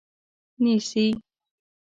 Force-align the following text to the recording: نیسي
نیسي 0.63 1.05